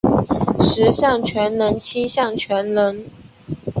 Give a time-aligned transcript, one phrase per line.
[0.61, 3.05] 十项全能七项全能